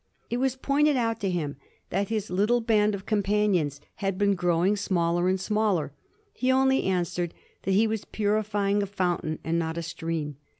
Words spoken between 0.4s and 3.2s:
pointed out to him that his little band of